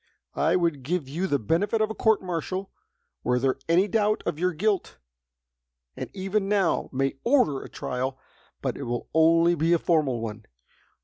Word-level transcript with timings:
I 0.33 0.55
would 0.55 0.81
give 0.81 1.07
you 1.07 1.27
the 1.27 1.37
benefit 1.37 1.79
of 1.79 1.91
a 1.91 1.93
court 1.93 2.23
martial, 2.23 2.71
were 3.23 3.37
there 3.37 3.57
any 3.69 3.87
doubt 3.87 4.23
of 4.25 4.39
your 4.39 4.51
guilt, 4.51 4.97
and 5.95 6.09
even 6.15 6.49
now 6.49 6.89
may 6.91 7.19
order 7.23 7.61
a 7.61 7.69
trial, 7.69 8.17
but 8.63 8.75
it 8.77 8.85
will 8.85 9.09
only 9.13 9.53
be 9.53 9.73
a 9.73 9.77
formal 9.77 10.19
one. 10.19 10.45